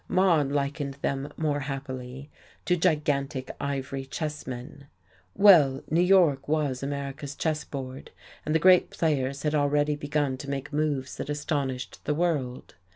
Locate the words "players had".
8.89-9.53